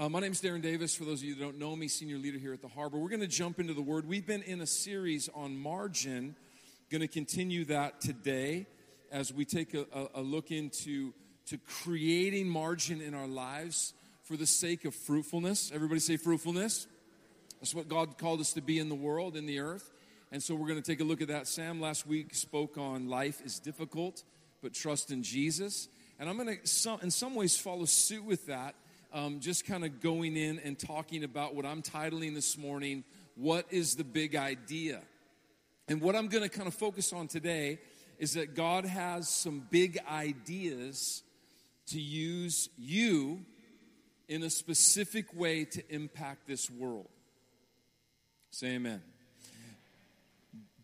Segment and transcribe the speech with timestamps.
[0.00, 0.94] Uh, my name is Darren Davis.
[0.94, 2.96] For those of you that don't know me, senior leader here at the Harbor.
[2.96, 4.08] We're going to jump into the Word.
[4.08, 6.36] We've been in a series on margin.
[6.90, 8.66] Going to continue that today
[9.12, 11.12] as we take a, a, a look into
[11.48, 13.92] to creating margin in our lives
[14.22, 15.70] for the sake of fruitfulness.
[15.70, 16.86] Everybody say fruitfulness.
[17.60, 19.90] That's what God called us to be in the world, in the earth.
[20.32, 21.46] And so we're going to take a look at that.
[21.46, 24.24] Sam last week spoke on life is difficult,
[24.62, 25.88] but trust in Jesus.
[26.18, 28.74] And I'm going to, in some ways, follow suit with that
[29.12, 33.66] um, just kind of going in and talking about what I'm titling this morning, What
[33.70, 35.00] is the Big Idea?
[35.88, 37.78] And what I'm going to kind of focus on today
[38.18, 41.22] is that God has some big ideas
[41.88, 43.44] to use you
[44.28, 47.08] in a specific way to impact this world.
[48.52, 49.02] Say amen.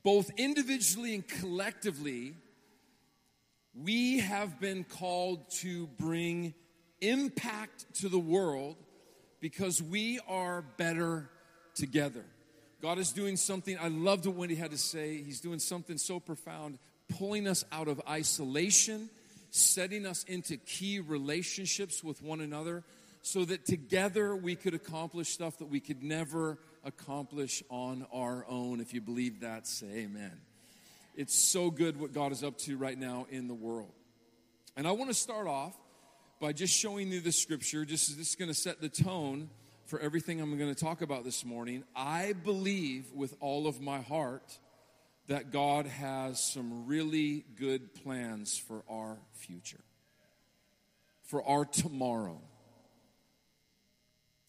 [0.02, 2.34] Both individually and collectively,
[3.74, 6.54] we have been called to bring
[7.00, 8.76] impact to the world
[9.40, 11.30] because we are better
[11.74, 12.24] together.
[12.82, 15.22] God is doing something, I loved what Wendy had to say.
[15.22, 16.78] He's doing something so profound,
[17.18, 19.08] pulling us out of isolation,
[19.50, 22.84] setting us into key relationships with one another
[23.22, 28.80] so that together we could accomplish stuff that we could never accomplish on our own.
[28.80, 30.32] If you believe that, say amen.
[31.16, 33.92] It's so good what God is up to right now in the world.
[34.76, 35.74] And I want to start off
[36.40, 37.84] by just showing you the scripture.
[37.84, 39.48] Just this is going to set the tone
[39.86, 41.84] for everything I'm going to talk about this morning.
[41.94, 44.58] I believe with all of my heart
[45.28, 49.80] that God has some really good plans for our future,
[51.24, 52.40] for our tomorrow.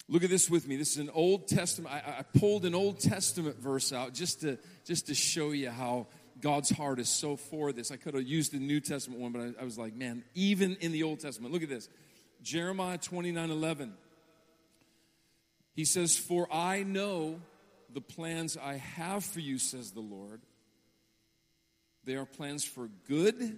[0.10, 0.78] Look at this with me.
[0.78, 1.94] This is an Old Testament.
[1.94, 6.08] I, I, pulled an Old Testament verse out just to just to show you how
[6.42, 7.92] God's heart is so for this.
[7.92, 10.76] I could have used the New Testament one, but I, I was like, man, even
[10.82, 11.90] in the Old Testament, look at this.
[12.42, 13.94] Jeremiah 29 11.
[15.74, 17.40] He says, For I know
[17.94, 20.42] the plans I have for you, says the Lord.
[22.04, 23.58] They are plans for good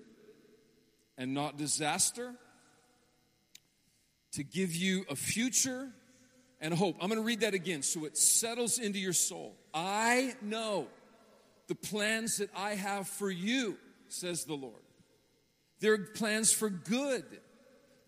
[1.18, 2.34] and not disaster,
[4.32, 5.90] to give you a future
[6.62, 6.96] and hope.
[7.02, 9.56] I'm going to read that again so it settles into your soul.
[9.74, 10.88] I know
[11.70, 13.78] the plans that I have for you,
[14.10, 14.82] says the Lord.
[15.80, 17.24] They're plans for good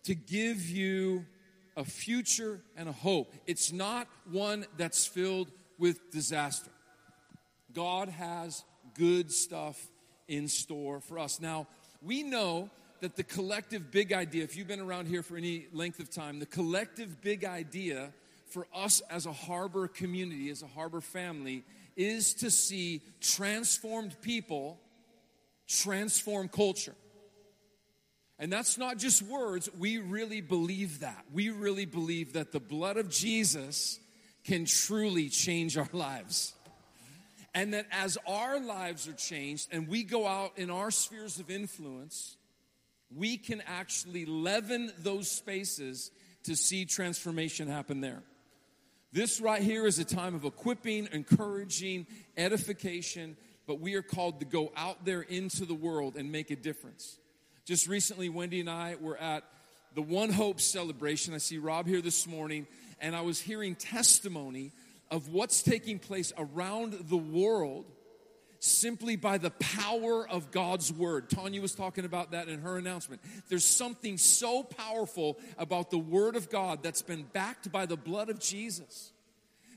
[0.03, 1.25] to give you
[1.77, 3.33] a future and a hope.
[3.47, 6.72] It's not one that's filled with disaster.
[7.72, 9.88] God has good stuff
[10.28, 11.39] in store for us.
[11.39, 11.67] Now,
[12.01, 15.99] we know that the collective big idea, if you've been around here for any length
[15.99, 18.11] of time, the collective big idea
[18.49, 21.63] for us as a harbor community, as a harbor family,
[21.96, 24.79] is to see transformed people
[25.68, 26.96] transform culture.
[28.40, 31.25] And that's not just words, we really believe that.
[31.31, 34.00] We really believe that the blood of Jesus
[34.44, 36.53] can truly change our lives.
[37.53, 41.52] And that as our lives are changed and we go out in our spheres of
[41.52, 42.38] influence,
[43.16, 46.12] we can actually leaven those spaces
[46.44, 48.23] to see transformation happen there.
[49.13, 52.07] This right here is a time of equipping, encouraging,
[52.38, 53.35] edification,
[53.67, 57.17] but we are called to go out there into the world and make a difference.
[57.66, 59.44] Just recently, Wendy and I were at
[59.95, 61.33] the One Hope celebration.
[61.33, 62.67] I see Rob here this morning,
[63.01, 64.72] and I was hearing testimony
[65.09, 67.91] of what's taking place around the world
[68.61, 71.29] simply by the power of God's word.
[71.29, 73.19] Tanya was talking about that in her announcement.
[73.49, 78.29] There's something so powerful about the word of God that's been backed by the blood
[78.29, 79.11] of Jesus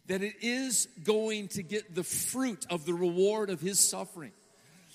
[0.07, 4.33] that it is going to get the fruit of the reward of his suffering.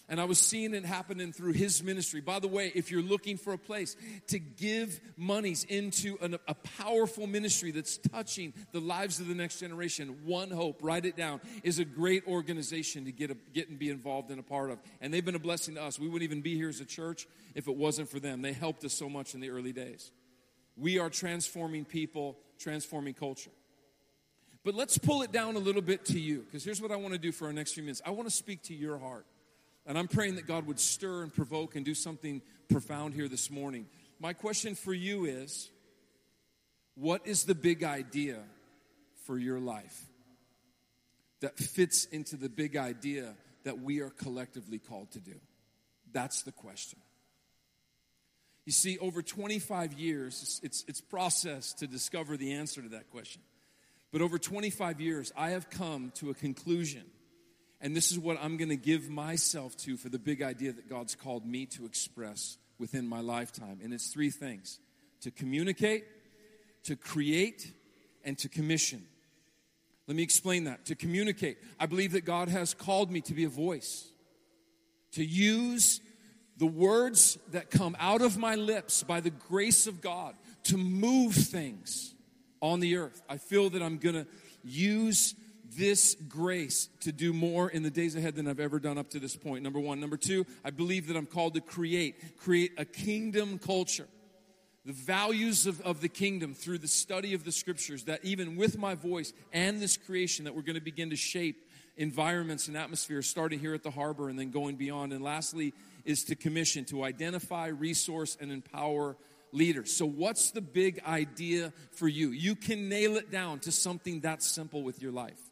[0.10, 2.20] And I was seeing it happening through his ministry.
[2.20, 3.96] By the way, if you're looking for a place
[4.28, 9.60] to give monies into an, a powerful ministry that's touching the lives of the next
[9.60, 13.78] generation, One Hope, write it down, is a great organization to get, a, get and
[13.78, 14.80] be involved in a part of.
[15.00, 16.00] And they've been a blessing to us.
[16.00, 18.42] We wouldn't even be here as a church if it wasn't for them.
[18.42, 20.12] They helped us so much in the early days.
[20.76, 23.52] We are transforming people, transforming culture.
[24.66, 27.14] But let's pull it down a little bit to you, because here's what I want
[27.14, 28.02] to do for our next few minutes.
[28.06, 29.28] I want to speak to your heart.
[29.90, 33.50] And I'm praying that God would stir and provoke and do something profound here this
[33.50, 33.88] morning.
[34.20, 35.72] My question for you is
[36.94, 38.38] what is the big idea
[39.26, 40.00] for your life
[41.40, 43.34] that fits into the big idea
[43.64, 45.40] that we are collectively called to do?
[46.12, 47.00] That's the question.
[48.66, 53.42] You see, over 25 years, it's, it's process to discover the answer to that question.
[54.12, 57.06] But over 25 years, I have come to a conclusion
[57.82, 60.90] and this is what I'm going to give myself to for the big idea that
[60.90, 63.80] God's called me to express within my lifetime.
[63.84, 64.80] And it's three things
[65.22, 66.06] to communicate,
[66.84, 67.72] to create,
[68.24, 69.06] and to commission.
[70.08, 70.86] Let me explain that.
[70.86, 71.58] To communicate.
[71.80, 74.10] I believe that God has called me to be a voice,
[75.14, 76.02] to use
[76.58, 80.36] the words that come out of my lips by the grace of God
[80.66, 82.14] to move things
[82.62, 83.22] on the earth.
[83.30, 84.28] I feel that I'm going to
[84.64, 85.36] use
[85.76, 89.20] this grace to do more in the days ahead than I've ever done up to
[89.20, 89.64] this point.
[89.64, 90.00] Number one.
[90.00, 94.08] Number two, I believe that I'm called to create, create a kingdom culture.
[94.86, 98.78] The values of, of the kingdom through the study of the scriptures, that even with
[98.78, 103.28] my voice and this creation, that we're going to begin to shape environments and atmospheres,
[103.28, 105.12] starting here at the harbor and then going beyond.
[105.12, 105.74] And lastly,
[106.06, 109.18] is to commission, to identify, resource, and empower
[109.52, 109.96] leaders.
[109.96, 112.30] So, what's the big idea for you?
[112.30, 115.49] You can nail it down to something that simple with your life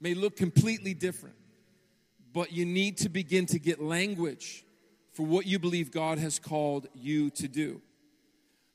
[0.00, 1.36] may look completely different,
[2.32, 4.64] but you need to begin to get language
[5.12, 7.80] for what you believe God has called you to do.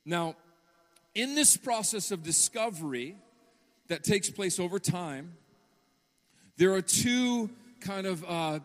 [0.06, 0.35] Now,
[1.13, 3.15] in this process of discovery
[3.88, 5.33] that takes place over time,
[6.57, 8.59] there are two kind of uh,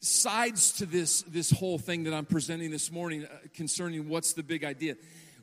[0.00, 4.42] sides to this, this whole thing that I'm presenting this morning uh, concerning what's the
[4.42, 4.96] big idea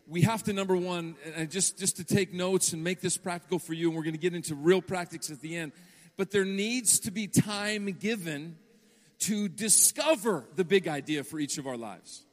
[0.07, 3.60] we have to number one and just just to take notes and make this practical
[3.60, 5.72] for you and we're going to get into real practice at the end
[6.18, 8.57] but there needs to be time given
[9.19, 12.24] to discover the big idea for each of our lives.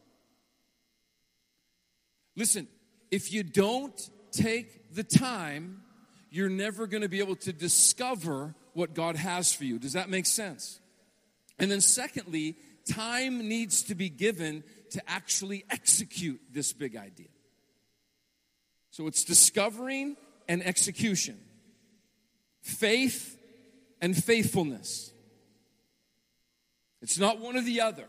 [2.37, 2.69] Listen
[3.11, 5.83] if you don't take the time
[6.31, 9.79] you're never going to be able to discover what god has for you.
[9.79, 10.81] Does that make sense?
[11.59, 12.57] And then secondly
[12.91, 17.29] time needs to be given to actually execute this big idea
[18.93, 20.17] so it's discovering
[20.49, 21.41] and execution,
[22.61, 23.39] faith
[24.03, 25.13] and faithfulness.
[27.01, 28.07] It's not one or the other.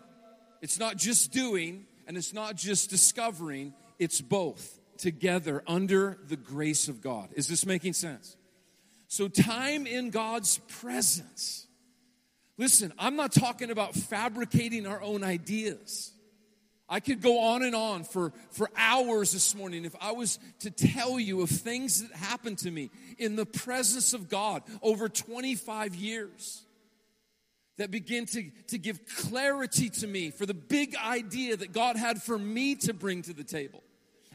[0.62, 6.90] It's not just doing and it's not just discovering, it's both together under the grace
[6.90, 7.30] of God.
[7.34, 8.36] Is this making sense?
[9.08, 11.66] So, time in God's presence.
[12.58, 16.12] Listen, I'm not talking about fabricating our own ideas.
[16.94, 20.70] I could go on and on for, for hours this morning if I was to
[20.70, 25.96] tell you of things that happened to me in the presence of God over 25
[25.96, 26.62] years
[27.80, 32.22] that begin to, to give clarity to me for the big idea that God had
[32.22, 33.82] for me to bring to the table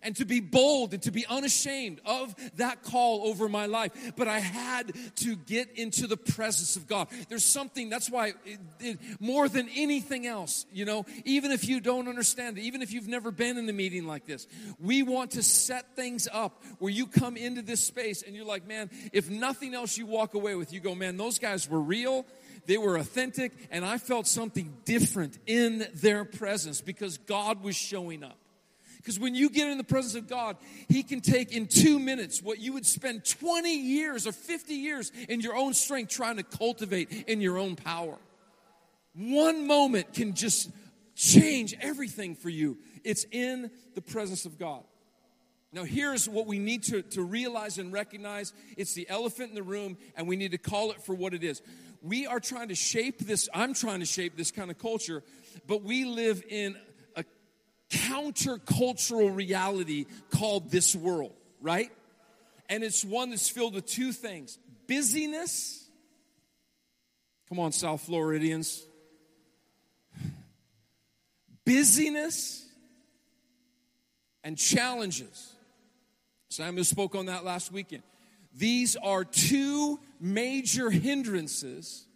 [0.02, 3.92] and to be bold and to be unashamed of that call over my life.
[4.16, 7.08] But I had to get into the presence of God.
[7.28, 11.80] There's something, that's why, it, it, more than anything else, you know, even if you
[11.80, 14.46] don't understand it, even if you've never been in a meeting like this,
[14.80, 18.66] we want to set things up where you come into this space and you're like,
[18.66, 22.24] man, if nothing else you walk away with, you go, man, those guys were real
[22.68, 28.22] they were authentic, and I felt something different in their presence because God was showing
[28.22, 28.36] up.
[29.08, 32.42] Because when you get in the presence of God, He can take in two minutes
[32.42, 36.42] what you would spend 20 years or 50 years in your own strength trying to
[36.42, 38.18] cultivate in your own power.
[39.14, 40.70] One moment can just
[41.14, 42.76] change everything for you.
[43.02, 44.82] It's in the presence of God.
[45.72, 49.62] Now, here's what we need to, to realize and recognize it's the elephant in the
[49.62, 51.62] room, and we need to call it for what it is.
[52.02, 55.22] We are trying to shape this, I'm trying to shape this kind of culture,
[55.66, 56.76] but we live in
[57.90, 61.90] countercultural reality called this world, right?
[62.68, 65.88] And it's one that's filled with two things busyness.
[67.48, 68.84] Come on, South Floridians.
[71.64, 72.66] Busyness
[74.44, 75.54] and challenges.
[76.50, 78.02] Samuel spoke on that last weekend.
[78.54, 82.06] These are two major hindrances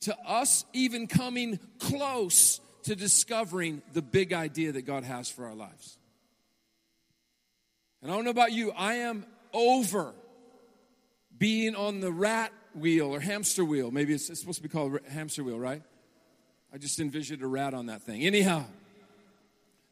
[0.00, 5.54] to us even coming close to discovering the big idea that God has for our
[5.54, 5.98] lives.
[8.00, 10.14] And I don't know about you, I am over
[11.36, 13.90] being on the rat wheel or hamster wheel.
[13.90, 15.82] Maybe it's, it's supposed to be called hamster wheel, right?
[16.72, 18.22] I just envisioned a rat on that thing.
[18.22, 18.64] Anyhow,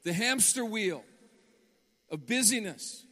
[0.05, 1.03] the hamster wheel
[2.11, 3.05] of busyness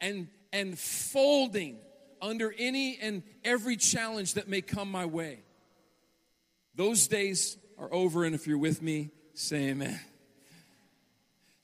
[0.00, 1.76] and, and folding
[2.22, 5.40] under any and every challenge that may come my way.
[6.74, 9.98] Those days are over, and if you're with me, say amen.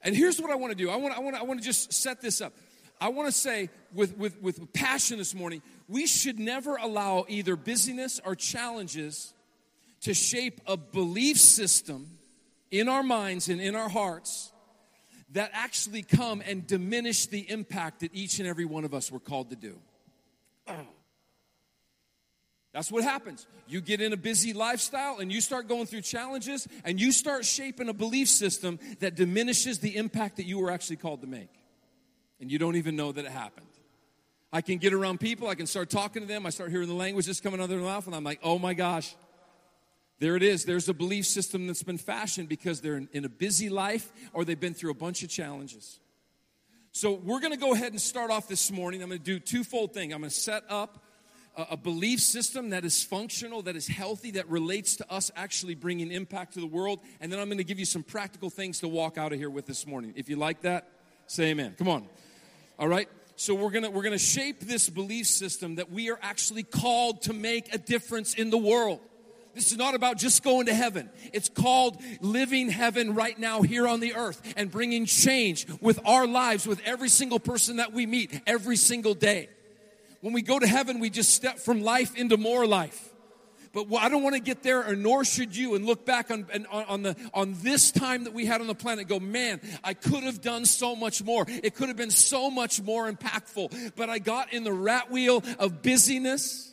[0.03, 1.93] And here's what I want to do I want, I want, I want to just
[1.93, 2.53] set this up.
[3.01, 7.55] I want to say with, with, with passion this morning, we should never allow either
[7.55, 9.33] busyness or challenges
[10.01, 12.19] to shape a belief system
[12.73, 14.53] in our minds and in our hearts
[15.33, 19.21] that actually come and diminish the impact that each and every one of us were
[19.21, 19.79] called to do.
[22.73, 23.47] That's what happens.
[23.67, 27.45] You get in a busy lifestyle and you start going through challenges and you start
[27.45, 31.51] shaping a belief system that diminishes the impact that you were actually called to make.
[32.41, 33.67] And you don't even know that it happened.
[34.53, 36.95] I can get around people, I can start talking to them, I start hearing the
[36.95, 39.15] language that's coming out of their mouth, and I'm like, oh my gosh.
[40.21, 40.65] There it is.
[40.65, 44.45] There's a belief system that's been fashioned because they're in, in a busy life or
[44.45, 46.01] they've been through a bunch of challenges.
[46.91, 49.01] So we're going to go ahead and start off this morning.
[49.01, 50.13] I'm going to do twofold thing.
[50.13, 51.05] I'm going to set up
[51.57, 56.13] a, belief system that is functional, that is healthy, that relates to us actually bringing
[56.13, 58.89] impact to the world, and then I'm going to give you some practical things to
[58.89, 60.13] walk out of here with this morning.
[60.17, 60.89] If you like that,
[61.27, 61.75] say amen.
[61.79, 62.07] Come on.
[62.79, 63.09] All right.
[63.37, 66.65] So we're going to we're going to shape this belief system that we are actually
[66.65, 69.01] called to make a difference in the world.
[69.55, 71.11] This is not about just going to heaven.
[71.33, 76.27] It's called living heaven right now here on the earth and bringing change with our
[76.27, 79.49] lives, with every single person that we meet every single day.
[80.21, 83.13] When we go to heaven, we just step from life into more life.
[83.73, 86.47] But I don't want to get there, or nor should you, and look back on,
[86.71, 89.09] on, the, on this time that we had on the planet.
[89.09, 91.45] Go, man, I could have done so much more.
[91.47, 93.95] It could have been so much more impactful.
[93.95, 96.69] But I got in the rat wheel of busyness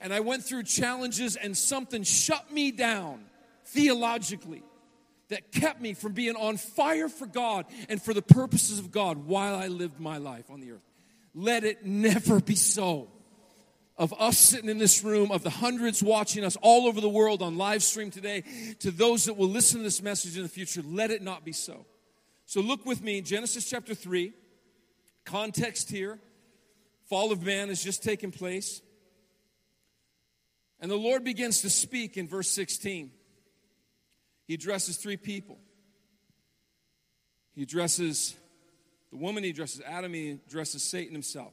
[0.00, 3.24] and I went through challenges, and something shut me down
[3.66, 4.62] theologically
[5.28, 9.26] that kept me from being on fire for God and for the purposes of God
[9.26, 10.87] while I lived my life on the earth.
[11.34, 13.08] Let it never be so.
[13.96, 17.42] Of us sitting in this room, of the hundreds watching us all over the world
[17.42, 18.44] on live stream today,
[18.80, 21.52] to those that will listen to this message in the future, let it not be
[21.52, 21.84] so.
[22.46, 24.32] So look with me, Genesis chapter 3.
[25.24, 26.18] Context here
[27.08, 28.82] fall of man has just taken place.
[30.80, 33.10] And the Lord begins to speak in verse 16.
[34.46, 35.58] He addresses three people.
[37.54, 38.36] He addresses
[39.10, 41.52] the woman, he addresses Adam, he addresses Satan himself.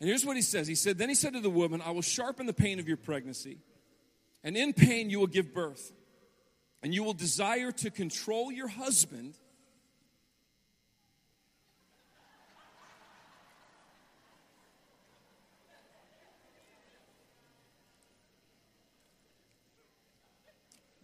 [0.00, 2.02] And here's what he says He said, Then he said to the woman, I will
[2.02, 3.58] sharpen the pain of your pregnancy,
[4.42, 5.92] and in pain you will give birth,
[6.82, 9.38] and you will desire to control your husband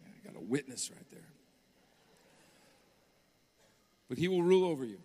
[0.04, 1.20] I got a witness right there.
[4.08, 4.98] But he will rule over you.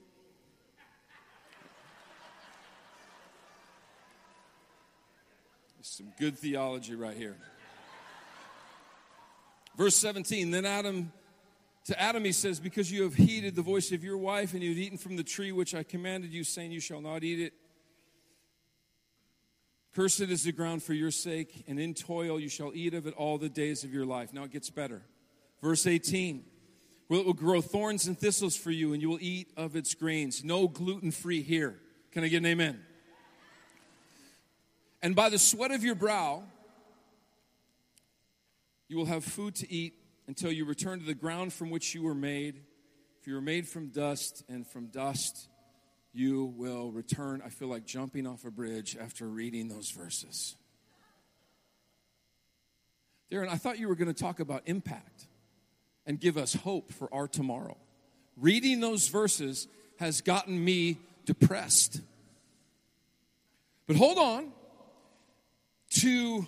[5.96, 7.38] Some good theology right here.
[9.78, 11.14] Verse 17 Then Adam,
[11.86, 14.72] to Adam he says, Because you have heeded the voice of your wife, and you
[14.72, 17.54] have eaten from the tree which I commanded you, saying, You shall not eat it.
[19.94, 23.14] Cursed is the ground for your sake, and in toil you shall eat of it
[23.14, 24.34] all the days of your life.
[24.34, 25.02] Now it gets better.
[25.62, 26.44] Verse 18
[27.08, 29.94] Well, it will grow thorns and thistles for you, and you will eat of its
[29.94, 30.44] grains.
[30.44, 31.80] No gluten free here.
[32.12, 32.82] Can I get an amen?
[35.06, 36.42] And by the sweat of your brow,
[38.88, 39.94] you will have food to eat
[40.26, 42.56] until you return to the ground from which you were made.
[43.22, 45.48] For you were made from dust, and from dust
[46.12, 47.44] you will return.
[47.46, 50.56] I feel like jumping off a bridge after reading those verses.
[53.32, 55.28] Darren, I thought you were going to talk about impact
[56.08, 57.78] and give us hope for our tomorrow.
[58.38, 59.68] Reading those verses
[60.00, 62.02] has gotten me depressed.
[63.86, 64.52] But hold on.
[65.96, 66.48] To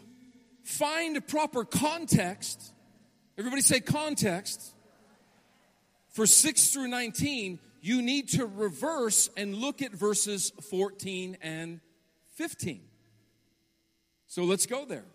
[0.63, 2.73] find a proper context,
[3.37, 4.75] everybody say context,
[6.09, 11.79] for 6 through 19, you need to reverse and look at verses 14 and
[12.35, 12.81] 15.
[14.25, 15.05] So let's go there.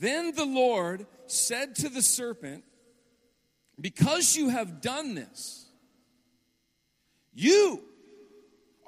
[0.00, 2.64] Then the Lord said to the serpent,
[3.78, 5.66] Because you have done this,
[7.34, 7.84] you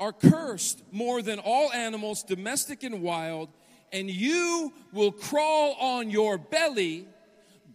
[0.02, 3.48] are cursed more than all animals, domestic and wild,
[3.92, 7.06] and you will crawl on your belly,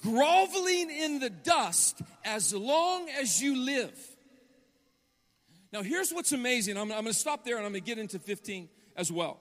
[0.02, 3.98] groveling in the dust as long as you live.
[5.72, 6.76] Now, here's what's amazing.
[6.76, 8.68] I'm, I'm going to stop there and I'm going to get into 15
[8.98, 9.40] as well.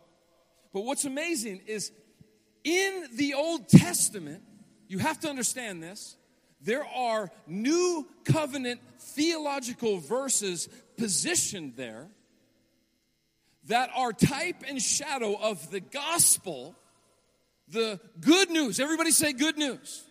[0.72, 1.90] But what's amazing is
[2.62, 4.44] in the Old Testament,
[4.86, 6.16] you have to understand this,
[6.60, 12.10] there are new covenant theological verses positioned there
[13.66, 16.74] that are type and shadow of the gospel,
[17.68, 18.78] the good news.
[18.80, 20.04] Everybody say good news.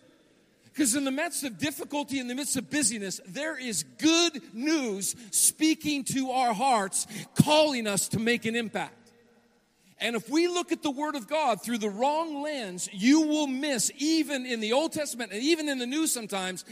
[0.64, 5.16] Because in the midst of difficulty, in the midst of busyness, there is good news
[5.30, 8.92] speaking to our hearts, calling us to make an impact.
[9.98, 13.46] And if we look at the Word of God through the wrong lens, you will
[13.46, 16.66] miss, even in the Old Testament and even in the New sometimes,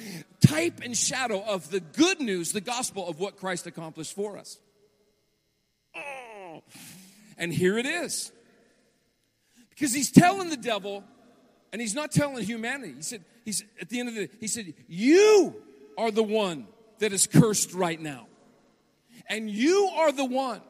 [0.47, 4.59] type and shadow of the good news, the gospel of what Christ accomplished for us.
[7.37, 8.33] And here it is.
[9.71, 11.03] Because he's telling the devil,
[11.73, 12.95] and he's not telling humanity.
[12.97, 15.57] He said, he's at the end of the he said, You
[15.99, 16.67] are the one
[17.01, 18.27] that is cursed right now.
[19.29, 20.61] And you are the one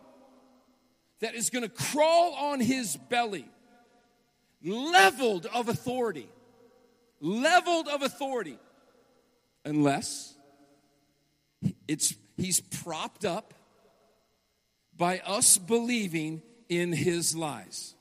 [1.21, 3.47] that is going to crawl on his belly,
[4.63, 6.29] leveled of authority.
[7.21, 8.59] Leveled of authority.
[9.65, 10.35] Unless
[11.89, 13.55] it's he's propped up
[14.97, 17.95] by us believing in his lies.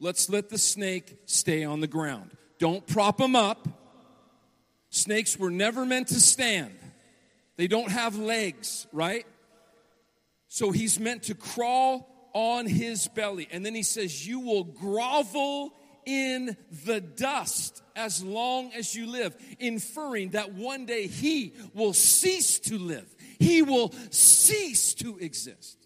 [0.00, 2.30] Let's let the snake stay on the ground.
[2.58, 3.68] Don't prop him up.
[4.90, 6.74] Snakes were never meant to stand.
[7.56, 9.26] They don't have legs, right?
[10.48, 13.48] So he's meant to crawl on his belly.
[13.50, 15.72] And then he says, You will grovel
[16.04, 22.58] in the dust as long as you live, inferring that one day he will cease
[22.60, 23.06] to live.
[23.44, 25.76] He will cease to exist.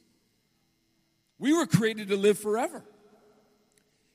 [1.41, 2.85] We were created to live forever.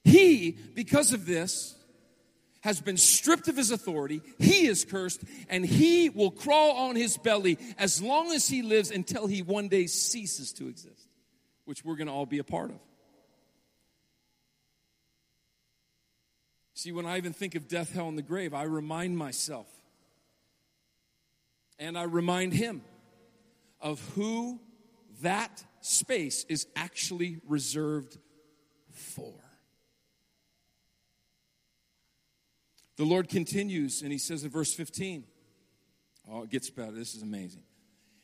[0.06, 1.76] He, because of this,
[2.62, 4.22] has been stripped of his authority.
[4.40, 8.92] He is cursed, and he will crawl on his belly as long as he lives
[8.92, 11.10] until he one day ceases to exist,
[11.66, 12.80] which we're going to all be a part of.
[16.76, 19.68] See, when I even think of death, hell, and the grave, I remind myself
[21.78, 22.84] and I remind him
[23.84, 24.60] of who
[25.22, 28.18] that space is actually reserved
[28.90, 29.36] for.
[32.96, 35.26] The Lord continues and he says in verse 15,
[36.32, 36.92] oh, it gets better.
[36.92, 37.64] This is amazing.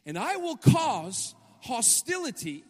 [0.05, 2.63] And I will cause hostility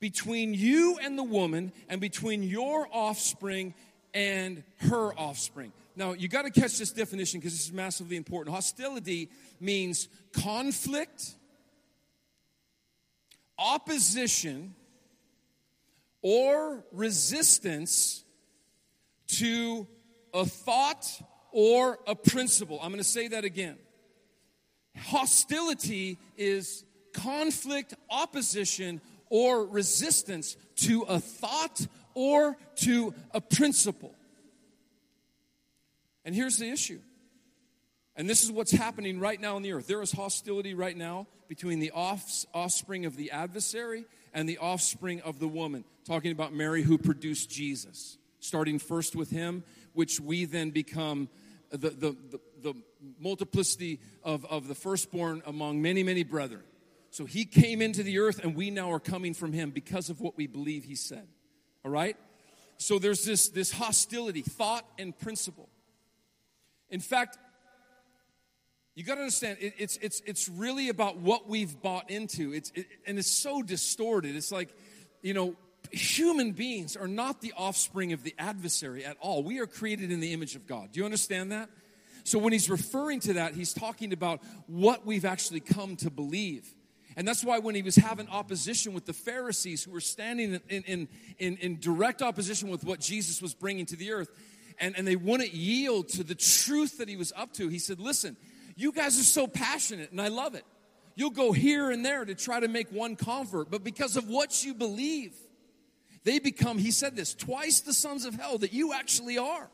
[0.00, 3.72] between you and the woman, and between your offspring
[4.12, 5.72] and her offspring.
[5.96, 8.54] Now, you got to catch this definition because this is massively important.
[8.54, 11.36] Hostility means conflict,
[13.58, 14.74] opposition,
[16.22, 18.24] or resistance
[19.26, 19.86] to
[20.32, 21.06] a thought
[21.52, 22.78] or a principle.
[22.82, 23.76] I'm going to say that again.
[24.96, 34.14] Hostility is conflict, opposition, or resistance to a thought or to a principle.
[36.24, 37.00] And here's the issue.
[38.16, 39.86] And this is what's happening right now on the earth.
[39.86, 45.38] There is hostility right now between the offspring of the adversary and the offspring of
[45.38, 45.84] the woman.
[46.04, 48.18] Talking about Mary who produced Jesus.
[48.40, 49.62] Starting first with him
[49.92, 51.28] which we then become
[51.70, 52.74] the, the, the, the
[53.20, 56.64] multiplicity of, of the firstborn among many, many brethren.
[57.10, 60.20] So he came into the earth, and we now are coming from him because of
[60.20, 61.28] what we believe he said.
[61.84, 62.16] All right?
[62.78, 65.68] So there's this, this hostility, thought and principle.
[66.90, 67.38] In fact,
[68.94, 72.52] you got to understand, it, it's, it's, it's really about what we've bought into.
[72.52, 74.36] It's, it, and it's so distorted.
[74.36, 74.74] It's like,
[75.22, 75.56] you know,
[75.90, 79.42] human beings are not the offspring of the adversary at all.
[79.42, 80.92] We are created in the image of God.
[80.92, 81.70] Do you understand that?
[82.22, 86.72] So when he's referring to that, he's talking about what we've actually come to believe.
[87.16, 90.82] And that's why when he was having opposition with the Pharisees who were standing in,
[90.82, 94.30] in, in, in direct opposition with what Jesus was bringing to the earth,
[94.80, 98.00] and, and they wouldn't yield to the truth that he was up to, he said,
[98.00, 98.36] Listen,
[98.76, 100.64] you guys are so passionate, and I love it.
[101.16, 104.64] You'll go here and there to try to make one convert, but because of what
[104.64, 105.34] you believe,
[106.24, 109.70] they become, he said this, twice the sons of hell that you actually are.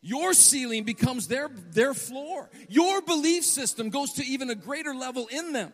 [0.00, 2.48] Your ceiling becomes their, their floor.
[2.68, 5.72] Your belief system goes to even a greater level in them.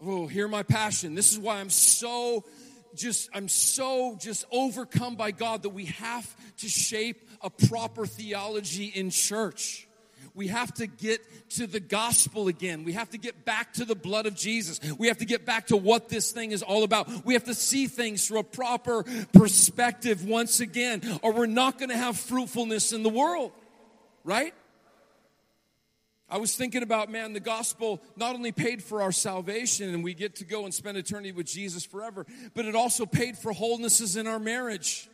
[0.00, 1.14] Oh, hear my passion.
[1.14, 2.44] This is why I'm so
[2.94, 8.86] just I'm so just overcome by God that we have to shape a proper theology
[8.86, 9.88] in church
[10.34, 11.20] we have to get
[11.50, 12.84] to the gospel again.
[12.84, 14.80] We have to get back to the blood of Jesus.
[14.98, 17.24] We have to get back to what this thing is all about.
[17.24, 21.90] We have to see things through a proper perspective once again, or we're not going
[21.90, 23.52] to have fruitfulness in the world,
[24.24, 24.52] right?
[26.28, 30.14] I was thinking about, man, the gospel not only paid for our salvation and we
[30.14, 34.16] get to go and spend eternity with Jesus forever, but it also paid for wholenesses
[34.16, 35.08] in our marriage.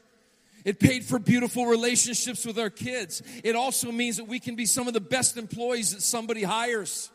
[0.65, 3.23] It paid for beautiful relationships with our kids.
[3.45, 7.11] It also means that we can be some of the best employees that somebody hires.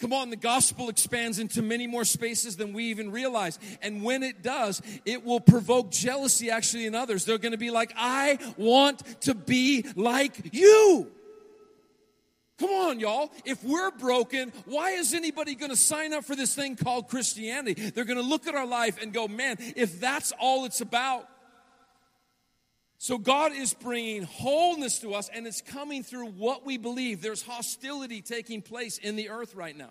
[0.00, 3.58] Come on, the gospel expands into many more spaces than we even realize.
[3.80, 7.24] And when it does, it will provoke jealousy actually in others.
[7.24, 11.10] They're going to be like, I want to be like you.
[12.58, 13.32] Come on, y'all.
[13.44, 17.90] If we're broken, why is anybody going to sign up for this thing called Christianity?
[17.90, 21.28] They're going to look at our life and go, man, if that's all it's about,
[23.04, 27.20] so God is bringing wholeness to us, and it's coming through what we believe.
[27.20, 29.90] There's hostility taking place in the earth right now.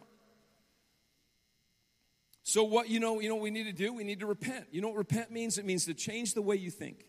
[2.41, 3.93] So what you know, you know what we need to do?
[3.93, 4.65] We need to repent.
[4.71, 5.59] You know what repent means?
[5.59, 7.05] It means to change the way you think.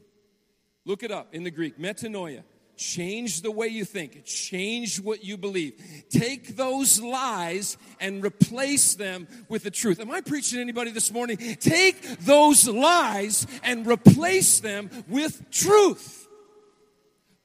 [0.85, 2.43] Look it up in the Greek, metanoia.
[2.77, 4.25] Change the way you think.
[4.25, 5.81] Change what you believe.
[6.11, 10.01] Take those lies and replace them with the truth.
[10.01, 11.37] Am I preaching to anybody this morning?
[11.37, 16.29] Take those lies and replace them with truth.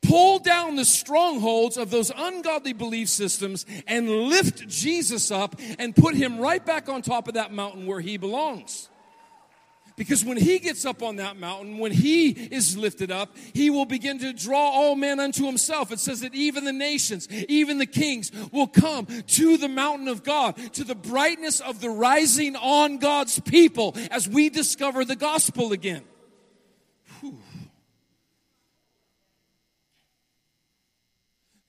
[0.02, 6.16] Pull down the strongholds of those ungodly belief systems and lift Jesus up and put
[6.16, 8.90] him right back on top of that mountain where he belongs.
[10.00, 13.84] Because when he gets up on that mountain, when he is lifted up, he will
[13.84, 15.92] begin to draw all men unto himself.
[15.92, 20.24] It says that even the nations, even the kings will come to the mountain of
[20.24, 25.74] God, to the brightness of the rising on God's people as we discover the gospel
[25.74, 26.06] again.
[27.20, 27.38] Whew.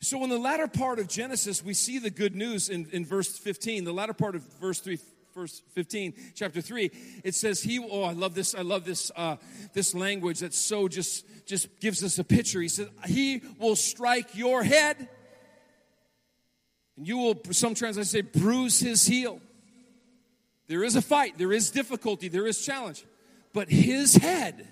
[0.02, 3.36] So, in the latter part of Genesis, we see the good news in, in verse
[3.36, 3.82] 15.
[3.82, 5.00] The latter part of verse 3
[5.34, 6.90] verse 15 chapter 3
[7.24, 9.36] it says he oh i love this i love this uh,
[9.72, 12.60] this language that so just just gives us a picture.
[12.60, 15.08] He says he will strike your head
[16.96, 19.40] and you will some translations say bruise his heel.
[20.68, 23.04] There is a fight there is difficulty there is challenge
[23.52, 24.68] but his head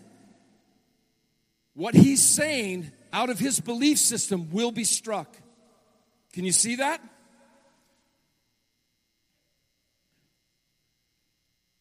[1.74, 5.36] what he's saying out of his belief system will be struck.
[6.32, 7.00] Can you see that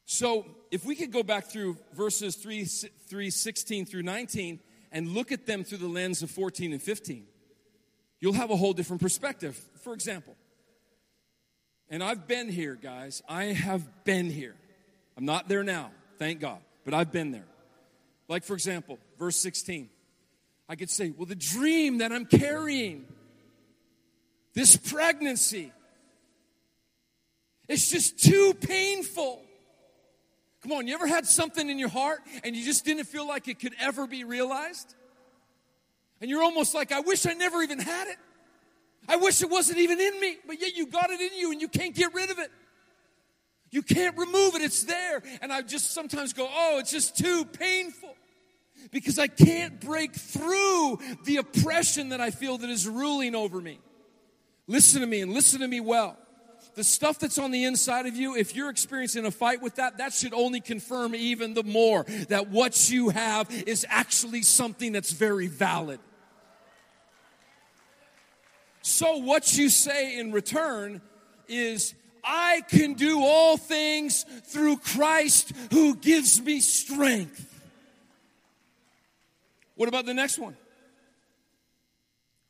[0.09, 4.61] So if we could go back through verses 3, 3 16 through 19
[4.93, 7.25] and look at them through the lens of 14 and 15,
[8.21, 9.61] you'll have a whole different perspective.
[9.83, 10.37] For example,
[11.89, 13.21] and I've been here, guys.
[13.27, 14.55] I have been here.
[15.17, 17.47] I'm not there now, thank God, but I've been there.
[18.29, 19.89] Like, for example, verse 16.
[20.69, 23.05] I could say, well, the dream that I'm carrying,
[24.53, 25.73] this pregnancy,
[27.67, 29.43] it's just too painful.
[30.67, 33.47] Come on, you ever had something in your heart and you just didn't feel like
[33.47, 34.95] it could ever be realized?
[36.19, 38.17] And you're almost like, I wish I never even had it.
[39.07, 41.61] I wish it wasn't even in me, but yet you got it in you and
[41.61, 42.51] you can't get rid of it.
[43.71, 45.23] You can't remove it, it's there.
[45.41, 48.13] And I just sometimes go, oh, it's just too painful
[48.91, 53.79] because I can't break through the oppression that I feel that is ruling over me.
[54.67, 56.17] Listen to me and listen to me well
[56.77, 59.97] the stuff that's on the inside of you, if you're experiencing a fight with that,
[59.97, 65.11] that should only confirm even the more that what you have is actually something that's
[65.11, 65.99] very valid.
[68.83, 71.01] So, what you say in return
[71.47, 77.59] is, I can do all things through Christ who gives me strength.
[79.75, 80.55] What about the next one?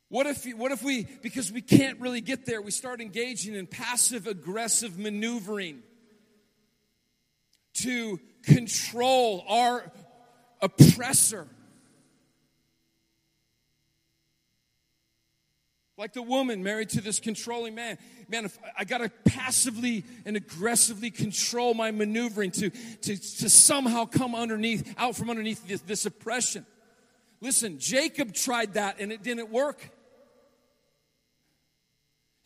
[0.10, 3.68] What if, what if we, because we can't really get there, we start engaging in
[3.68, 5.84] passive aggressive maneuvering
[7.76, 9.92] to control our
[10.62, 11.48] oppressor?
[15.98, 17.98] Like the woman married to this controlling man.
[18.30, 24.36] Man, if I gotta passively and aggressively control my maneuvering to, to, to somehow come
[24.36, 26.66] underneath, out from underneath this, this oppression.
[27.42, 29.90] Listen, Jacob tried that and it didn't work.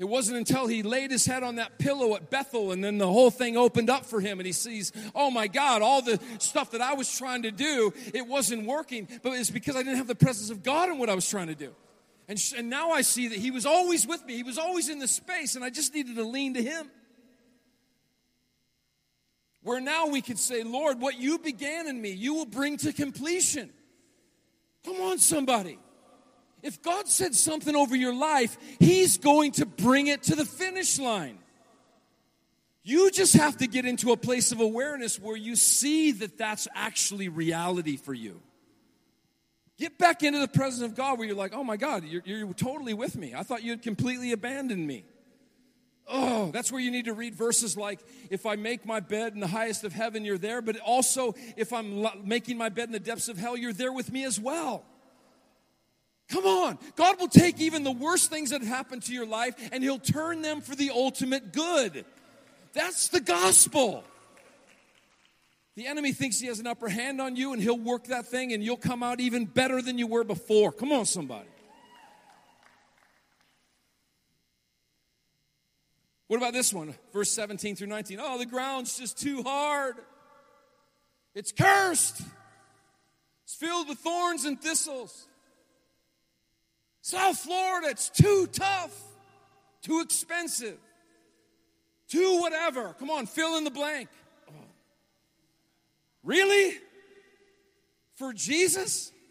[0.02, 3.06] It wasn't until he laid his head on that pillow at Bethel and then the
[3.06, 6.72] whole thing opened up for him and he sees, oh my God, all the stuff
[6.72, 10.08] that I was trying to do, it wasn't working, but it's because I didn't have
[10.08, 11.76] the presence of God in what I was trying to do.
[12.28, 14.90] And, sh- and now I see that he was always with me, he was always
[14.90, 16.90] in the space, and I just needed to lean to him.
[19.62, 22.92] Where now we could say, Lord, what you began in me, you will bring to
[22.92, 23.70] completion.
[24.84, 25.78] Come on, somebody.
[26.64, 31.00] If God said something over your life, He's going to bring it to the finish
[31.00, 31.38] line.
[32.84, 36.68] You just have to get into a place of awareness where you see that that's
[36.74, 38.42] actually reality for you.
[39.78, 42.54] Get back into the presence of God where you're like, oh my God, you're, you're
[42.54, 43.34] totally with me.
[43.36, 45.06] I thought you had completely abandoned me.
[46.08, 49.40] Oh, that's where you need to read verses like, if I make my bed in
[49.40, 50.62] the highest of heaven, you're there.
[50.62, 54.12] But also, if I'm making my bed in the depths of hell, you're there with
[54.12, 54.84] me as well.
[56.32, 56.80] Come on.
[56.96, 60.42] God will take even the worst things that happen to your life and He'll turn
[60.42, 62.06] them for the ultimate good.
[62.74, 64.04] That's the gospel.
[65.76, 68.52] The enemy thinks he has an upper hand on you and he'll work that thing
[68.52, 70.72] and you'll come out even better than you were before.
[70.72, 71.48] Come on, somebody.
[76.28, 76.94] What about this one?
[77.12, 78.20] Verse 17 through 19.
[78.22, 79.96] Oh, the ground's just too hard.
[81.36, 82.22] It's cursed.
[83.44, 85.28] It's filled with thorns and thistles.
[87.02, 88.96] South Florida, it's too tough,
[89.82, 90.78] too expensive,
[92.08, 92.96] too whatever.
[93.00, 94.10] Come on, fill in the blank.
[96.24, 96.78] Really?
[98.16, 99.12] For Jesus?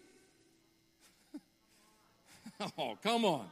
[2.77, 3.47] Oh, come on.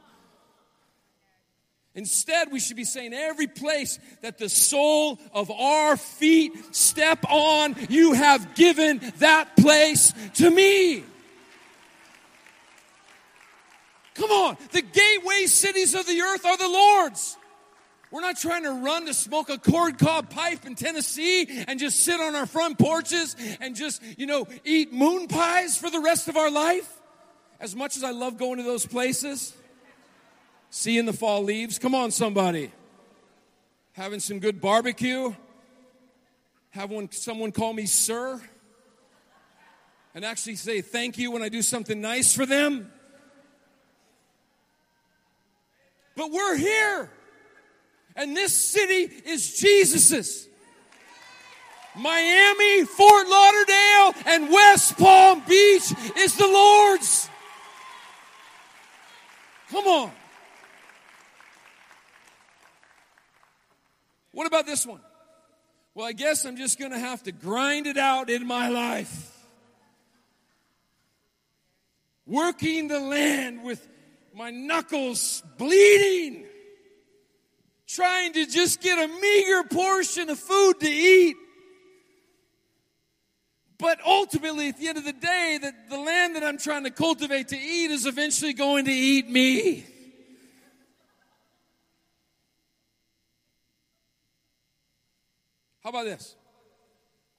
[1.95, 7.75] Instead, we should be saying every place that the sole of our feet step on,
[7.89, 11.03] you have given that place to me.
[14.19, 17.37] Come on, the gateway cities of the earth are the Lord's.
[18.11, 22.19] We're not trying to run to smoke a corncob pipe in Tennessee and just sit
[22.19, 26.35] on our front porches and just, you know, eat moon pies for the rest of
[26.35, 26.91] our life.
[27.61, 29.55] As much as I love going to those places,
[30.69, 32.71] seeing the fall leaves, come on, somebody.
[33.93, 35.33] Having some good barbecue,
[36.71, 38.41] have one, someone call me sir,
[40.13, 42.91] and actually say thank you when I do something nice for them.
[46.19, 47.09] But we're here.
[48.13, 50.49] And this city is Jesus's.
[51.95, 57.29] Miami, Fort Lauderdale, and West Palm Beach is the Lord's.
[59.71, 60.11] Come on.
[64.33, 64.99] What about this one?
[65.95, 69.31] Well, I guess I'm just going to have to grind it out in my life.
[72.27, 73.87] Working the land with
[74.39, 76.45] my knuckles bleeding,
[77.85, 81.35] trying to just get a meager portion of food to eat.
[83.77, 86.89] But ultimately, at the end of the day, that the land that I'm trying to
[86.89, 89.85] cultivate to eat is eventually going to eat me.
[95.83, 96.37] How about this?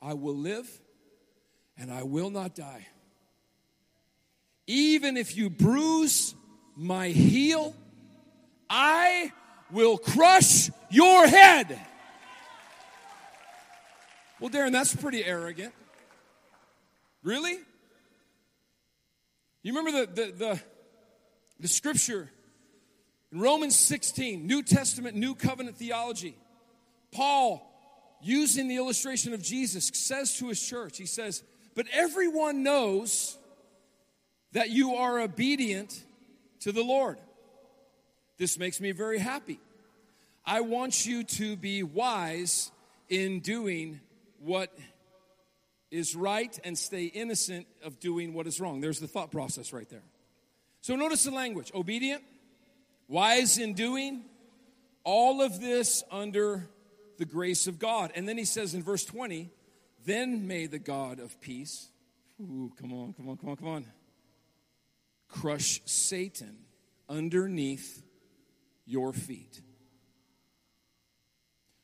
[0.02, 0.68] I will live
[1.78, 2.86] and I will not die.
[4.66, 6.34] Even if you bruise
[6.80, 7.74] my heel,
[8.70, 9.32] I
[9.70, 11.78] will crush your head.
[14.40, 15.74] Well, Darren, that's pretty arrogant.
[17.22, 17.58] Really?
[19.62, 20.60] You remember the, the, the,
[21.60, 22.30] the scripture
[23.30, 26.34] in Romans 16, New Testament, New Covenant theology.
[27.12, 33.36] Paul, using the illustration of Jesus, says to his church, he says, But everyone knows
[34.52, 36.02] that you are obedient
[36.60, 37.18] to the Lord.
[38.38, 39.60] This makes me very happy.
[40.44, 42.70] I want you to be wise
[43.08, 44.00] in doing
[44.38, 44.72] what
[45.90, 48.80] is right and stay innocent of doing what is wrong.
[48.80, 50.02] There's the thought process right there.
[50.80, 52.22] So notice the language obedient,
[53.08, 54.24] wise in doing,
[55.04, 56.68] all of this under
[57.18, 58.12] the grace of God.
[58.14, 59.50] And then he says in verse 20,
[60.06, 61.88] then may the God of peace,
[62.40, 63.84] ooh, come on, come on, come on, come on,
[65.30, 66.58] crush Satan
[67.08, 68.02] underneath
[68.86, 69.62] your feet.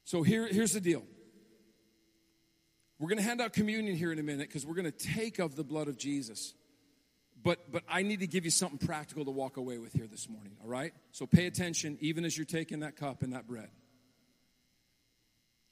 [0.04, 1.02] So here, here's the deal
[2.98, 5.38] we're going to hand out communion here in a minute because we're going to take
[5.38, 6.54] of the blood of Jesus.
[7.42, 10.28] But, but I need to give you something practical to walk away with here this
[10.28, 10.92] morning, all right?
[11.12, 13.68] So pay attention even as you're taking that cup and that bread.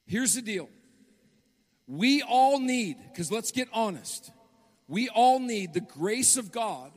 [0.06, 0.68] Here's the deal
[1.86, 4.30] we all need, because let's get honest,
[4.86, 6.92] we all need the grace of God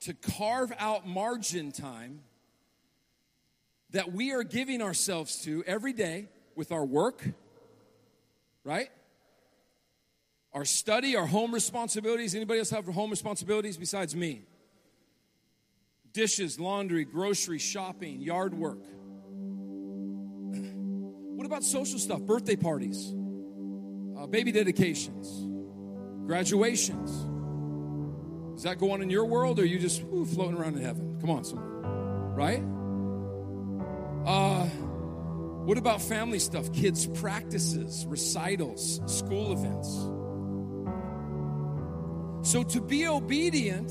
[0.00, 2.20] to carve out margin time
[3.90, 7.22] that we are giving ourselves to every day with our work,
[8.64, 8.90] right?
[10.52, 12.34] our study, our home responsibilities.
[12.34, 14.42] Anybody else have home responsibilities besides me?
[16.12, 18.80] Dishes, laundry, grocery, shopping, yard work.
[21.40, 22.20] What about social stuff?
[22.20, 23.14] Birthday parties,
[24.18, 25.46] uh, baby dedications,
[26.26, 27.39] graduations.
[28.60, 30.82] Does that go on in your world, or are you just whoo, floating around in
[30.82, 31.16] heaven?
[31.18, 32.34] Come on, someone.
[32.34, 32.62] Right?
[34.26, 34.66] Uh,
[35.64, 36.70] what about family stuff?
[36.74, 39.88] Kids' practices, recitals, school events.
[42.50, 43.88] So to be obedient,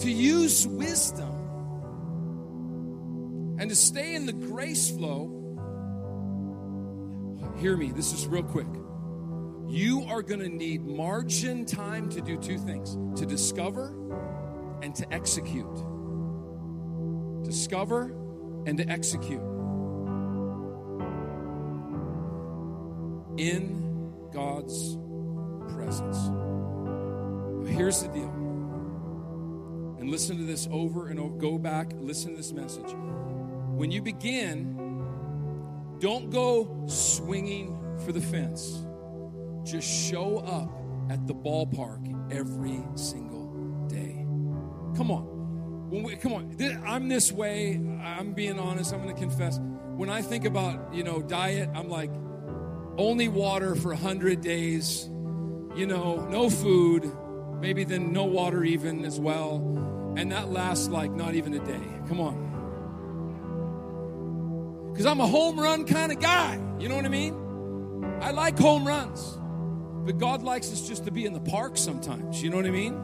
[0.00, 1.28] to use wisdom,
[3.60, 5.28] and to stay in the grace flow,
[7.58, 8.81] hear me, this is real quick.
[9.72, 13.94] You are going to need margin time to do two things to discover
[14.82, 15.82] and to execute.
[17.42, 18.12] Discover
[18.66, 19.40] and to execute.
[23.38, 24.98] In God's
[25.72, 26.18] presence.
[27.74, 28.28] Here's the deal.
[30.00, 31.34] And listen to this over and over.
[31.38, 32.92] Go back, listen to this message.
[32.92, 34.76] When you begin,
[35.98, 38.84] don't go swinging for the fence.
[39.64, 40.70] Just show up
[41.10, 44.24] at the ballpark every single day.
[44.96, 45.28] Come on.
[45.90, 46.56] We, come on.
[46.86, 47.80] I'm this way.
[48.02, 48.92] I'm being honest.
[48.92, 49.58] I'm going to confess.
[49.96, 52.10] When I think about, you know, diet, I'm like,
[52.96, 55.10] only water for 100 days
[55.74, 57.10] you know, no food,
[57.60, 59.56] maybe then no water even as well.
[60.16, 61.80] And that lasts like not even a day.
[62.08, 62.50] Come on.
[64.92, 66.60] Because I'm a home run kind of guy.
[66.78, 67.34] You know what I mean?
[68.20, 69.38] I like home runs.
[70.04, 72.42] But God likes us just to be in the park sometimes.
[72.42, 72.94] You know what I mean?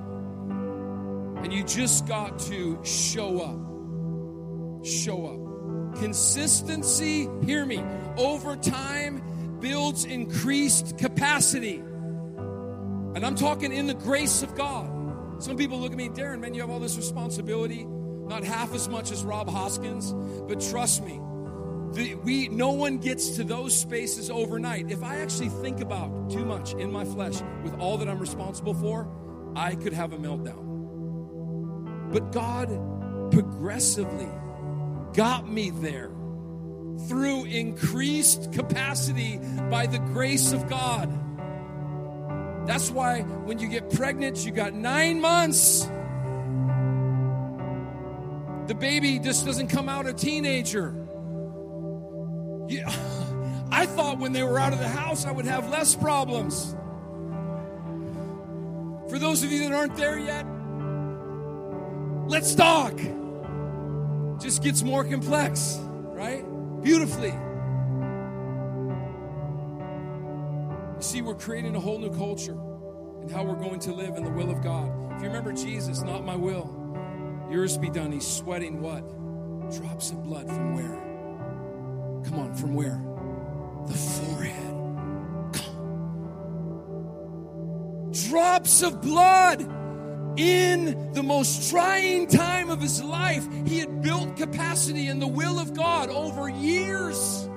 [1.44, 4.84] And you just got to show up.
[4.84, 5.96] Show up.
[6.00, 7.82] Consistency, hear me,
[8.16, 9.22] over time
[9.60, 11.76] builds increased capacity.
[11.76, 15.42] And I'm talking in the grace of God.
[15.42, 17.84] Some people look at me, Darren, man, you have all this responsibility.
[17.84, 20.12] Not half as much as Rob Hoskins,
[20.46, 21.18] but trust me,
[21.92, 24.90] the, we no one gets to those spaces overnight.
[24.90, 28.74] If I actually think about too much in my flesh with all that I'm responsible
[28.74, 29.08] for,
[29.56, 32.12] I could have a meltdown.
[32.12, 32.68] But God
[33.32, 34.28] progressively
[35.14, 36.10] got me there
[37.06, 39.38] through increased capacity
[39.70, 41.08] by the grace of God.
[42.66, 45.88] That's why when you get pregnant, you got nine months.
[48.66, 51.07] The baby just doesn't come out a teenager.
[52.68, 52.92] Yeah,
[53.70, 56.74] I thought when they were out of the house, I would have less problems.
[59.08, 60.44] For those of you that aren't there yet,
[62.28, 62.94] let's talk.
[64.38, 66.44] Just gets more complex, right?
[66.82, 67.32] Beautifully.
[70.96, 72.58] You see, we're creating a whole new culture
[73.22, 74.90] and how we're going to live in the will of God.
[75.14, 76.70] If you remember Jesus, not my will,
[77.50, 78.12] yours be done.
[78.12, 79.08] He's sweating what?
[79.70, 81.07] Drops of blood from where?
[82.24, 83.00] Come on, from where?
[83.86, 84.64] The forehead.
[88.28, 89.60] Drops of blood
[90.38, 93.46] in the most trying time of his life.
[93.66, 97.48] He had built capacity in the will of God over years.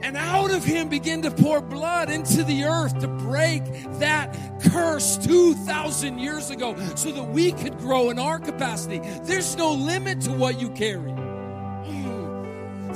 [0.00, 3.62] And out of him began to pour blood into the earth to break
[3.98, 4.34] that
[4.70, 9.00] curse 2,000 years ago so that we could grow in our capacity.
[9.24, 11.12] There's no limit to what you carry.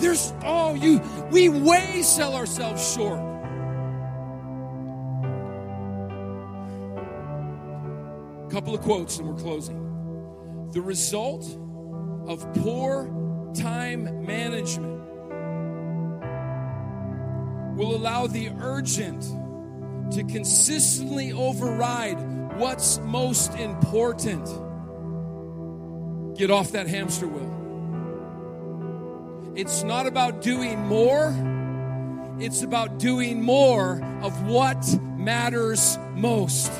[0.02, 3.20] There's, oh, you, we way sell ourselves short.
[8.40, 10.70] A Couple of quotes and we're closing.
[10.72, 11.44] The result
[12.26, 13.06] of poor
[13.54, 15.04] time management
[17.76, 19.22] will allow the urgent
[20.14, 22.18] to consistently override
[22.58, 24.46] what's most important.
[26.36, 27.51] Get off that hamster wheel.
[29.54, 31.34] It's not about doing more,
[32.38, 34.82] it's about doing more of what
[35.18, 36.72] matters most.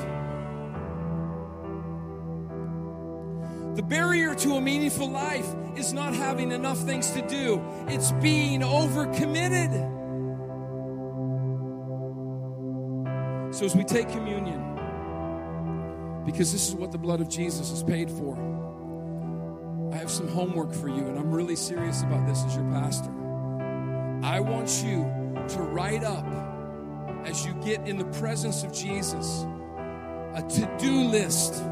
[3.76, 8.62] The barrier to a meaningful life is not having enough things to do, it's being
[8.62, 9.90] overcommitted.
[13.54, 14.60] So, as we take communion,
[16.24, 18.61] because this is what the blood of Jesus has paid for.
[19.92, 23.10] I have some homework for you, and I'm really serious about this as your pastor.
[24.22, 25.02] I want you
[25.48, 26.24] to write up,
[27.26, 29.44] as you get in the presence of Jesus,
[30.34, 31.62] a to do list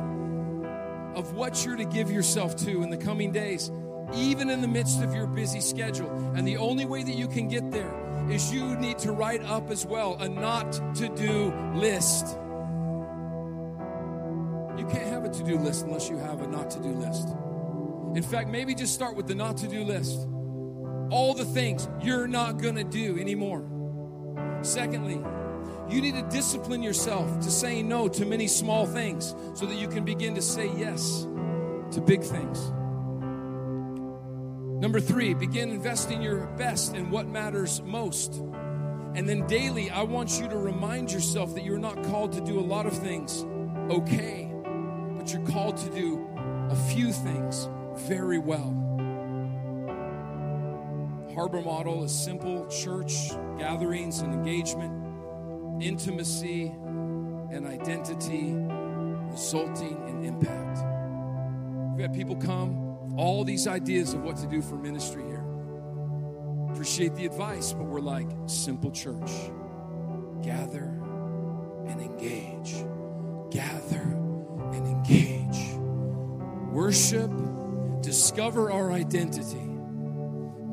[1.14, 3.70] of what you're to give yourself to in the coming days,
[4.14, 6.11] even in the midst of your busy schedule.
[6.35, 7.90] And the only way that you can get there
[8.30, 12.37] is you need to write up as well a not to do list.
[14.76, 17.28] You can't have a to do list unless you have a not to do list.
[18.14, 20.27] In fact, maybe just start with the not to do list.
[21.11, 23.68] All the things you're not going to do anymore.
[24.62, 25.20] Secondly,
[25.88, 29.88] you need to discipline yourself to saying no to many small things so that you
[29.88, 31.23] can begin to say yes
[31.92, 32.70] to big things.
[34.81, 38.35] Number three, begin investing your best in what matters most.
[39.14, 42.59] And then daily, I want you to remind yourself that you're not called to do
[42.59, 43.44] a lot of things
[43.90, 44.53] okay,
[45.16, 46.27] but you're called to do
[46.70, 47.68] a few things
[48.06, 48.76] very well.
[51.34, 58.54] Harbor model is simple church gatherings and engagement, intimacy and identity,
[59.30, 60.78] resulting in impact.
[61.94, 65.44] We've had people come, all these ideas of what to do for ministry here.
[66.72, 69.30] Appreciate the advice, but we're like simple church.
[70.42, 70.96] Gather
[71.86, 72.74] and engage.
[73.51, 74.03] Gather
[74.72, 75.76] and engage.
[76.72, 77.30] Worship
[78.01, 79.70] discover our identity,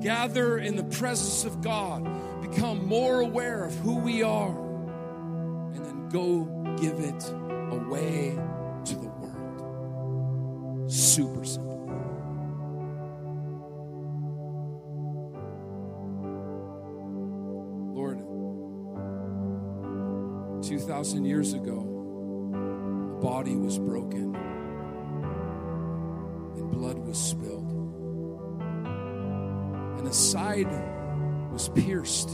[0.01, 2.07] gather in the presence of God,
[2.41, 4.57] become more aware of who we are,
[5.73, 6.45] and then go
[6.79, 7.33] give it
[7.71, 8.37] away
[8.85, 10.91] to the world.
[10.91, 11.73] Super simple.
[17.93, 18.19] Lord,
[20.63, 21.79] 2,000 years ago,
[22.53, 24.46] a body was broken
[26.71, 27.71] blood was spilled.
[29.97, 30.71] And a side
[31.51, 32.29] was pierced.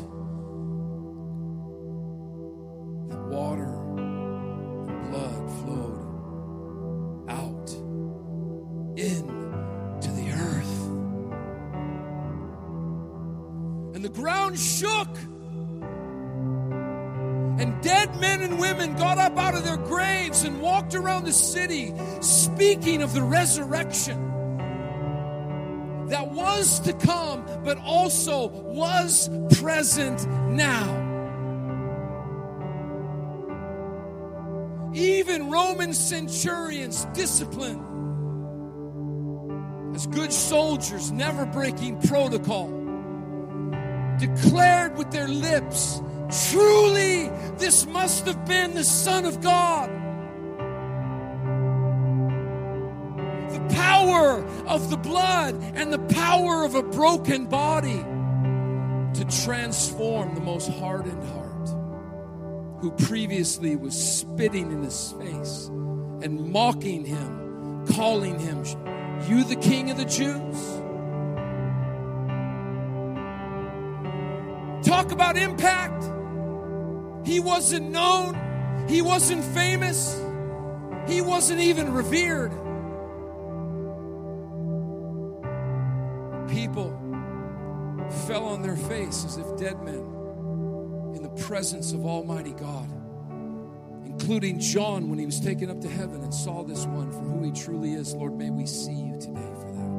[3.11, 3.72] And water
[20.93, 24.29] walked around the city speaking of the resurrection
[26.09, 29.29] that was to come, but also was
[29.59, 31.01] present now.
[34.93, 37.83] Even Roman centurions disciplined
[39.95, 42.67] as good soldiers, never breaking protocol,
[44.19, 46.01] declared with their lips,
[46.49, 50.02] Truly, this must have been the Son of God.
[54.03, 58.03] Power of the blood and the power of a broken body
[59.13, 61.69] to transform the most hardened heart
[62.81, 65.67] who previously was spitting in his face
[66.21, 68.63] and mocking him, calling him,
[69.29, 70.81] You the King of the Jews?
[74.85, 76.03] Talk about impact.
[77.25, 80.21] He wasn't known, he wasn't famous,
[81.07, 82.62] he wasn't even revered.
[88.33, 92.89] Fell on their face as if dead men in the presence of Almighty God,
[94.05, 97.43] including John when he was taken up to heaven and saw this one for who
[97.43, 98.15] he truly is.
[98.15, 99.91] Lord, may we see you today for that.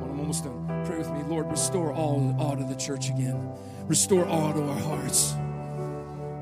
[0.00, 0.84] I'm almost done.
[0.86, 1.24] Pray with me.
[1.24, 3.50] Lord, restore all awe to the church again.
[3.88, 5.32] Restore awe to our hearts.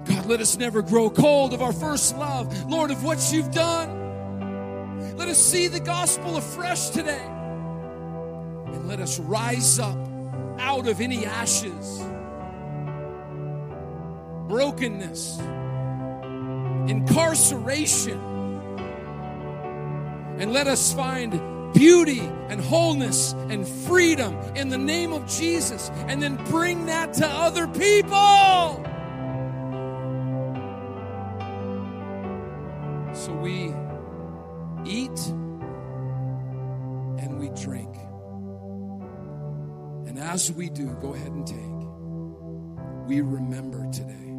[0.05, 2.70] God, let us never grow cold of our first love.
[2.70, 5.16] Lord, of what you've done.
[5.16, 7.39] Let us see the gospel afresh today.
[8.91, 9.97] Let us rise up
[10.59, 12.03] out of any ashes,
[14.49, 15.38] brokenness,
[16.91, 18.18] incarceration.
[20.41, 21.41] And let us find
[21.72, 22.18] beauty
[22.49, 27.68] and wholeness and freedom in the name of Jesus and then bring that to other
[27.68, 28.89] people.
[40.31, 41.59] As we do, go ahead and take.
[43.09, 44.31] We remember today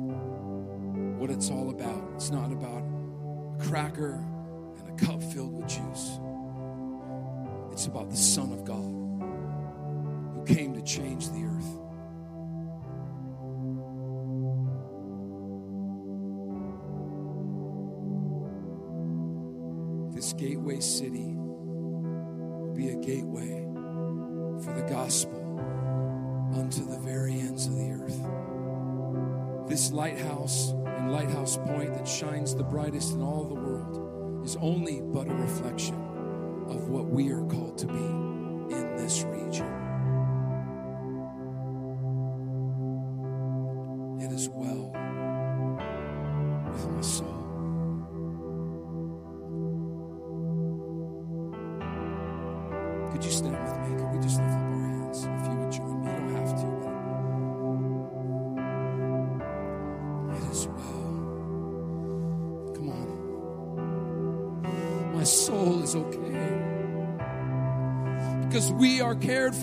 [1.20, 2.12] what it's all about.
[2.16, 4.24] It's not about a cracker
[4.80, 6.18] and a cup filled with juice.
[7.74, 8.78] It's about the Son of God
[10.34, 11.78] who came to change the earth.
[20.16, 21.36] This gateway city
[22.76, 23.68] be a gateway
[24.64, 25.41] for the gospel
[29.72, 34.99] This lighthouse and lighthouse point that shines the brightest in all the world is only
[34.99, 35.95] but a reflection
[36.67, 38.30] of what we are called to be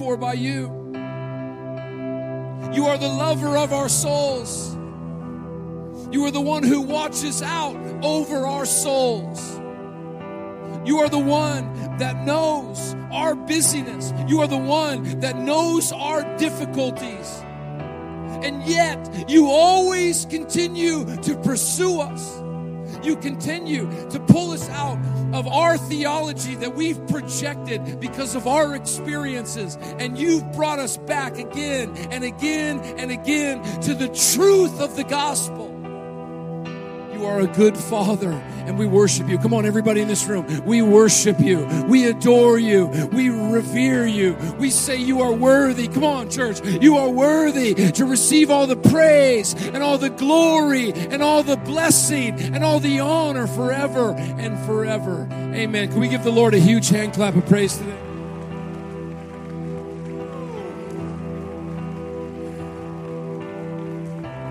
[0.09, 0.69] for by you.
[2.73, 4.75] You are the lover of our souls.
[6.11, 9.39] You are the one who watches out over our souls.
[10.89, 14.15] You are the one that knows our busyness.
[14.27, 17.43] You are the one that knows our difficulties.
[18.43, 22.39] And yet, you always continue to pursue us.
[23.05, 24.97] You continue to pull us out
[25.33, 29.77] of our theology that we've projected because of our experiences.
[29.99, 35.05] And you've brought us back again and again and again to the truth of the
[35.05, 35.68] gospel.
[37.19, 39.39] You are a good father, and we worship you.
[39.39, 40.65] Come on, everybody in this room.
[40.65, 41.65] We worship you.
[41.89, 42.87] We adore you.
[43.13, 44.37] We revere you.
[44.61, 45.89] We say you are worthy.
[45.89, 46.65] Come on, church.
[46.65, 51.57] You are worthy to receive all the praise and all the glory and all the
[51.57, 55.27] blessing and all the honor forever and forever.
[55.33, 55.89] Amen.
[55.89, 57.99] Can we give the Lord a huge hand clap of praise today?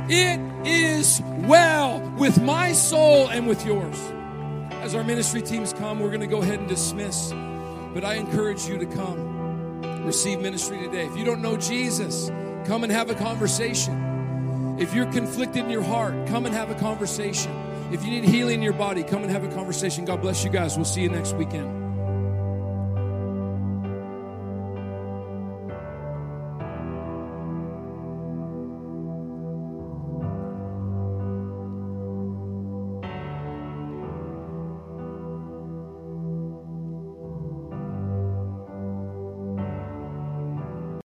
[0.09, 0.46] It
[0.97, 3.97] is well with my soul and with yours.
[4.81, 7.31] As our ministry teams come, we're going to go ahead and dismiss.
[7.93, 11.05] But I encourage you to come, receive ministry today.
[11.05, 12.29] If you don't know Jesus,
[12.65, 14.75] come and have a conversation.
[14.79, 17.51] If you're conflicted in your heart, come and have a conversation.
[17.91, 20.03] If you need healing in your body, come and have a conversation.
[20.03, 20.75] God bless you guys.
[20.75, 21.86] We'll see you next weekend.